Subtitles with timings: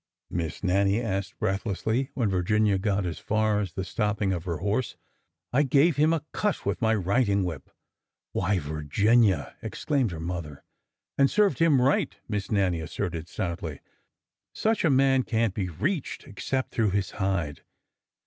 [0.31, 4.57] ''Miss Nannie asked breath lessly, when Virginia got as far as the stopping of her
[4.57, 4.97] horse."
[5.53, 7.69] I gave him a cut with my riding whip.""
[8.33, 10.63] Why, Virginia!" exclaimed her mother."
[11.19, 13.79] And served him right 1" Miss Nannie asserted stoutly."
[14.55, 17.61] Such a man can't be reached except through his hide